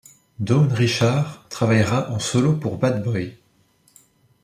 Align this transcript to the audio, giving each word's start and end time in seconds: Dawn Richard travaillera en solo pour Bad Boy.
Dawn 0.39 0.71
Richard 0.73 1.45
travaillera 1.49 2.09
en 2.09 2.17
solo 2.17 2.53
pour 2.53 2.79
Bad 2.79 3.03
Boy. 3.03 3.37